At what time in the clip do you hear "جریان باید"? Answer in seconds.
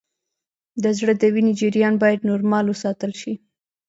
1.59-2.25